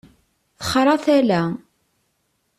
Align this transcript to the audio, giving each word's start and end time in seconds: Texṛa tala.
Texṛa 0.59 0.95
tala. 1.03 1.43